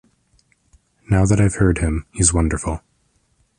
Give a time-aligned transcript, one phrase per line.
[1.11, 2.81] Now that I've heard him, he's wonderful.